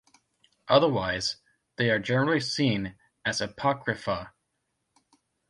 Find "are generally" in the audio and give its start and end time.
1.91-2.39